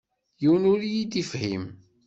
[0.41, 1.65] Yiwen ur yi-d-ifehhem.